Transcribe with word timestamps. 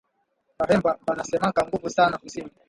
Bahemba 0.59 0.89
banasemaka 1.07 1.59
nguvu 1.67 1.87
sana 1.97 2.15
ku 2.21 2.27
simu 2.33 2.51